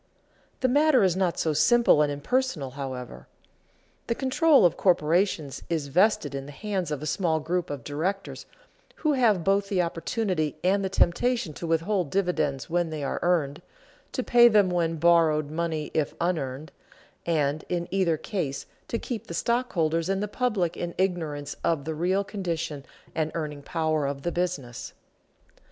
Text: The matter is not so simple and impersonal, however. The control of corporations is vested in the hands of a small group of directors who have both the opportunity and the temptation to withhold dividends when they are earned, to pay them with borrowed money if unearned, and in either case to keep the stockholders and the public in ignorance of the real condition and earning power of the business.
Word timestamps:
The 0.61 0.67
matter 0.67 1.03
is 1.03 1.15
not 1.15 1.37
so 1.37 1.53
simple 1.53 2.01
and 2.01 2.11
impersonal, 2.11 2.71
however. 2.71 3.27
The 4.07 4.15
control 4.15 4.65
of 4.65 4.75
corporations 4.75 5.61
is 5.69 5.89
vested 5.89 6.33
in 6.33 6.47
the 6.47 6.51
hands 6.51 6.89
of 6.89 7.03
a 7.03 7.05
small 7.05 7.39
group 7.39 7.69
of 7.69 7.83
directors 7.83 8.47
who 8.95 9.13
have 9.13 9.43
both 9.43 9.69
the 9.69 9.83
opportunity 9.83 10.55
and 10.63 10.83
the 10.83 10.89
temptation 10.89 11.53
to 11.53 11.67
withhold 11.67 12.09
dividends 12.09 12.67
when 12.67 12.89
they 12.89 13.03
are 13.03 13.19
earned, 13.21 13.61
to 14.13 14.23
pay 14.23 14.47
them 14.47 14.71
with 14.71 14.99
borrowed 14.99 15.51
money 15.51 15.91
if 15.93 16.15
unearned, 16.19 16.71
and 17.27 17.63
in 17.69 17.87
either 17.91 18.17
case 18.17 18.65
to 18.87 18.97
keep 18.97 19.27
the 19.27 19.35
stockholders 19.35 20.09
and 20.09 20.23
the 20.23 20.27
public 20.27 20.75
in 20.75 20.95
ignorance 20.97 21.55
of 21.63 21.85
the 21.85 21.93
real 21.93 22.23
condition 22.23 22.83
and 23.13 23.31
earning 23.35 23.61
power 23.61 24.07
of 24.07 24.23
the 24.23 24.31
business. 24.31 24.93